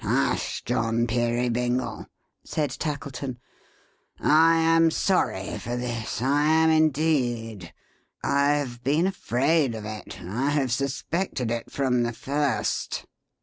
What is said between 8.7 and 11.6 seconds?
been afraid of it. I have suspected